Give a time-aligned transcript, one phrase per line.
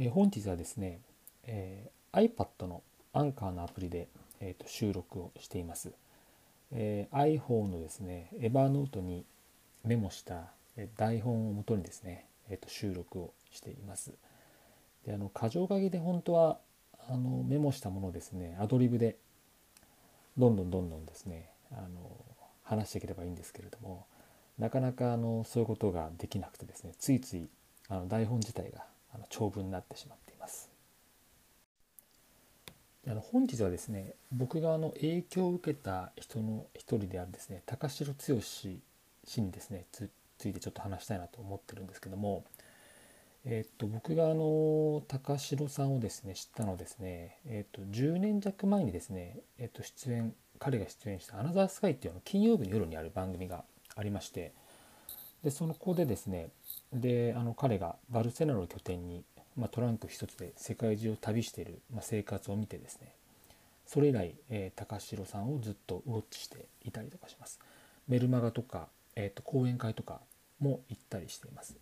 [0.00, 1.00] え、本日はですね、
[1.44, 2.82] えー、iPad の
[3.12, 4.06] アンカーのアプリで、
[4.40, 5.90] えーと、収録をしています、
[6.70, 9.24] えー、iPhone のですねエバーノートに
[9.84, 10.52] メモした
[10.96, 14.12] 台本をもとにですね、えーと、収録をしています。
[15.04, 16.58] であの箇条書きで本当は
[17.08, 19.16] あのメモしたものをですねアドリブで
[20.36, 22.10] どんどんどんどんですねあの
[22.62, 24.06] 話していければいいんですけれども
[24.58, 27.48] なかなかあのそういうことができなくてですねついつい
[27.88, 28.84] あの台本自体が
[29.14, 30.70] あの長文になってしまっています。
[33.06, 38.80] あの本日はですね僕があの影響を受けた人の一人であるですね高城剛氏
[39.38, 40.10] にですねつ
[40.48, 42.44] いてちょっと話したいなと思ってるんですけども、
[43.44, 53.64] えっと僕があの高城さんをですね知ったのですね、えっと10年弱前にですね、えっと出演彼が出演した「アナザースカイ」っていうの金曜日の夜にある番組が
[53.96, 54.52] ありまして
[55.44, 56.48] でその子でですね
[56.92, 59.24] であの彼がバルセロナを拠点に、
[59.56, 63.12] まあ、トランク一つで世界中を旅している、まあ、生活を見てですね
[63.88, 67.58] それ以来、えー、高城さんをずっとウォッチしていたりとかします。
[68.06, 70.20] メルマガとか、えーと、講演会とか
[70.60, 71.74] も行ったりしています。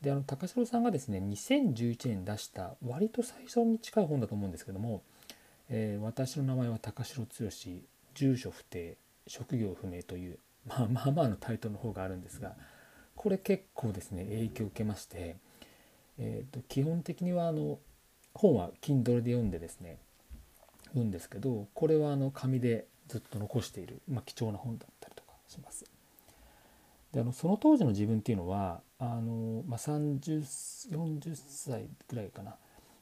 [0.00, 5.02] であの高城さんがですね2011年出した割と最初に近い本だと思うんですけども
[5.70, 7.28] 「えー、私の名前は高城剛
[8.14, 8.96] 住所不定
[9.28, 12.54] 職業不明」というまあまあまあのタイトルの方があるんですが
[13.16, 15.36] これ結構ですね影響を受けまして、
[16.18, 17.78] えー、と基本的にはあの
[18.34, 19.98] 本は Kindle で読んでですね
[20.88, 25.84] 読んですけどこれはあの紙でずっと残している、まあ、貴重な本だったりとかします。
[27.12, 32.56] であのその当時の自分っていうのはあの、まあ、3040歳ぐらいかな、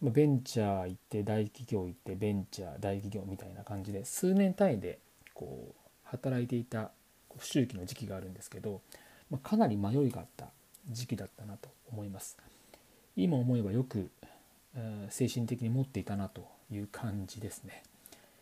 [0.00, 5.00] まあ、ベンチャー行って大企業行ってベンチャー大企業みたいな感じで数年単位で
[5.34, 6.92] こう働いていた
[7.40, 8.80] 周期の時期があるんですけど、
[9.30, 10.46] まあ、かなり迷いがあった
[10.90, 12.36] 時期だったなと思います。
[13.16, 14.10] 今思えばよく、
[14.74, 17.82] えー、精神的に持っていたなという感じですね。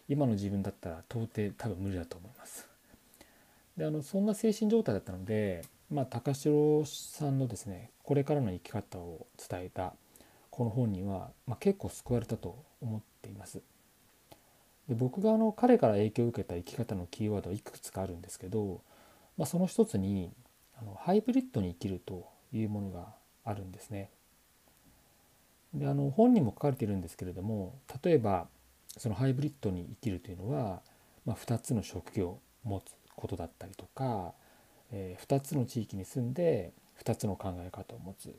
[0.09, 2.69] 今の自分だったら到底多分無理だと思います。
[3.77, 9.95] であのそんな精神状態だったので、まあ、高城さんのですねこれからの生き方を伝えた
[10.51, 13.61] この本には、まあ、結構救われたと思っています。
[14.89, 18.83] で僕があの彼から影響を受けた生き方のキーワードはいくつかあるんですけど、
[19.39, 20.31] まあ、その一つに
[20.79, 23.07] あのハイブリッドに生きるというものが
[23.45, 24.11] あるんですね。
[25.73, 28.47] であの本にも書かれているんですけれども例えば
[28.97, 30.83] そのハイブリッドに生きるというのは、
[31.25, 34.35] まあ、2つの職業を持つことだったりとか、
[34.93, 38.35] えー、2つの地域に住んで2つの考え方を持つ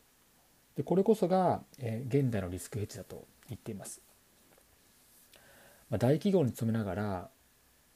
[0.77, 4.01] でこれこそが、えー、現代のリスクヘッジだと言っています。
[5.89, 7.29] まあ、大企業に勤めながら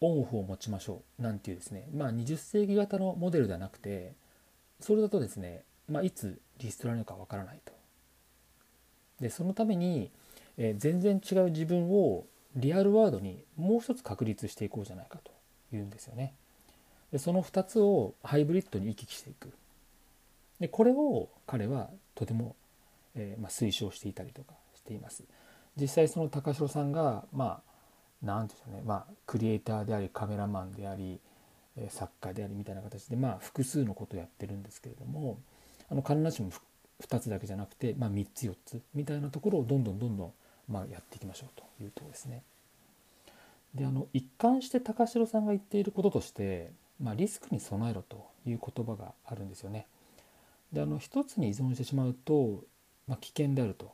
[0.01, 4.13] オンオフを持ちましょうなんていうですね、まあ、20世紀型のモデルではなくて
[4.79, 7.73] それだとですね、まあ、いつリストラなるかわからないと。
[9.19, 10.11] でそのために、
[10.57, 15.31] えー、全然違う自分をリアルワードにもう一つ確立していこうじゃないかと
[15.75, 16.33] いうんですよね。
[17.11, 19.51] でその2つをハイブリッドに行き来していく。
[20.59, 22.55] でこれを彼はとても、
[23.15, 25.23] えーまあ、推奨していたりとかしています。
[25.79, 27.68] 実際その高城さんがまあ
[28.23, 31.19] 何て言うんでしょうねまあクリエイターでありカメラマンであり
[31.89, 35.39] 作家でありみたいな形でまあ複数のことをやってるんですけれども
[35.89, 36.51] あの必ずしも
[37.05, 40.33] 2つだけじゃなくて、まあ、3つ4つみたいなところをどんどんどんどん、
[40.67, 42.43] まあ、やっていきましょうというところですね。
[43.73, 46.71] であの一貫して高城さんが言っていることとして、
[47.01, 49.87] まあ、リスクに備えろという言葉があるんですよね。
[50.73, 52.63] であの一つに依存してしまうと、
[53.07, 53.91] まあ、危険であると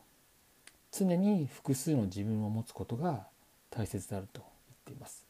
[0.91, 3.27] 常に複数の自分を持つことが
[3.75, 4.49] 大切であると言っ
[4.85, 5.25] ています。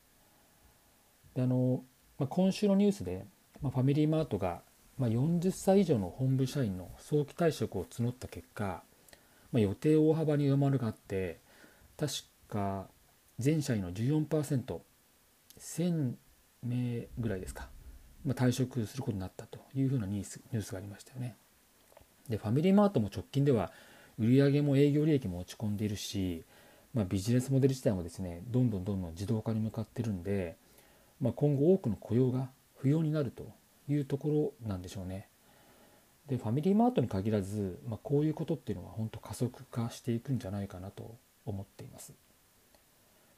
[1.33, 1.83] であの、
[2.19, 3.25] まあ、今週のニュースで、
[3.61, 4.61] まあ、ファミリーマートが、
[4.97, 8.83] まあ、40歳以上の本部社員の早期退職を募った結果、
[9.51, 11.39] まあ、予定を大幅に上回るがあって
[11.97, 12.13] 確
[12.47, 12.87] か
[13.39, 16.13] 全社員の 14%1000
[16.63, 17.67] 名ぐらいですか、
[18.25, 21.35] まあ、退職することになったというふうなニュースニュースがありましたよね。
[22.29, 23.71] でファミリーマートも直近では
[24.17, 26.43] 売上も営業利益も落ち込んでいるし
[26.95, 30.55] まあ、ビジネスモデル自体もですねどんどんどんどん自動化に向かってるんで、
[31.19, 33.45] まあ、今後多くの雇用が不要になると
[33.89, 35.27] いうところなんでしょうね。
[36.27, 41.15] でファミリーマートに限らず、まあ、こういうことっていうのは本当加速化していくんじゃないかなと
[41.45, 42.13] 思っています。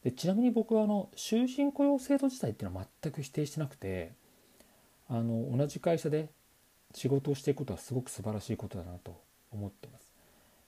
[0.03, 4.13] でちなみに僕はあの終身雇用制度自体っていうのは全く否定してなくて
[5.09, 6.29] あの同じ会社で
[6.93, 9.19] 仕事をしていくことはすごく素晴らしいことだなと
[9.51, 10.13] 思ってます。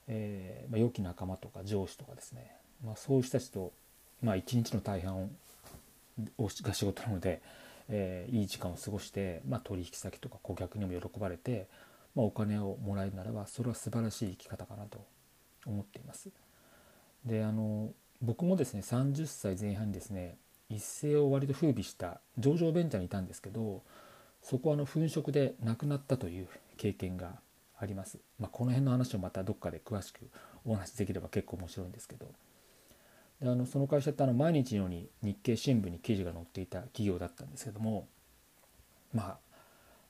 [0.08, 3.72] えーまあ、良き仲間とか上司とかですねまあ、そういう人たちと、
[4.22, 5.28] まあ、一日の大半を
[6.38, 7.40] が仕事なので、
[7.88, 11.66] えー、いい時間を過ごして、まあ、取引先とか顧客にも喜ばれて、
[12.14, 15.04] まあ、お金をもらえるならばそれは素晴らしい生き方かなと
[15.66, 16.30] 思っています。
[17.24, 17.90] であの
[18.22, 20.36] 僕もですね30歳前半にですね
[20.68, 23.82] 一世を割と風靡した上場ベンチャーにいたんですけど
[24.42, 27.32] そこはあの粉飾で亡くなったという経験が
[27.78, 28.18] あります。
[28.38, 30.20] まあ、この辺の話をまたどっかで詳しく
[30.64, 32.26] お話しできれば結構面白いんですけど
[33.40, 38.06] であのその会社ってあの毎日のように日経新聞に記事が載っていた企業だったんですけども
[39.14, 39.38] ま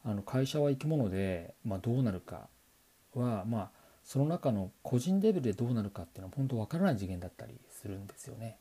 [0.05, 2.49] ああの会社は生き物で、まあ、どうなるか
[3.15, 3.71] はまあ
[4.03, 8.57] その中の個人レベルでどうなるかっていうのは本当わからない次元だったりするんですよね。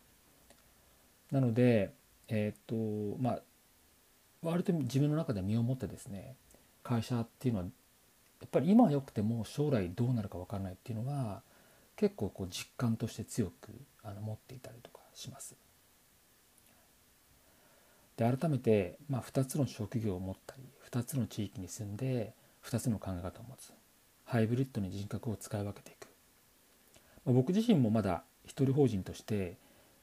[1.31, 1.91] なので
[2.27, 2.75] えっ、と
[3.19, 3.39] まあ
[4.43, 6.35] 割と自分の中で身をもってですね
[6.83, 11.41] 会社っていうのはやっぱり今は良くても将来どうなるか分からないっていうのは
[11.99, 13.73] 結構こう実感として強く
[14.03, 15.53] あの持っていたりとかします。
[18.15, 23.73] で改めて、まあ、2つの職業を持ったり2つの地域に住んで2つの考え方を持つ
[24.23, 26.07] ハイブリッドに人格を使い分けていく、
[27.25, 29.57] まあ、僕自身もまだ一人法人として、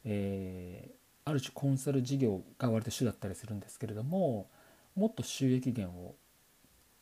[0.05, 4.49] えー、ある種コンサル事業が割と主だったりするんですけれども
[4.95, 6.15] もっと収益源を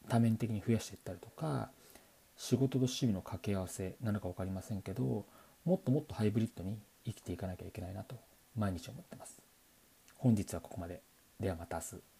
[0.08, 1.70] 多面的に増やしていったりとか
[2.36, 5.24] 仕事と趣味の掛け合わせなのか分かりませんけど
[5.64, 8.16] もっともっとハイブリッドに生きていかなきゃいけないなと
[8.56, 9.40] 毎日思ってます。
[10.16, 11.02] 本日はここまで。
[11.40, 12.13] ではまた明日。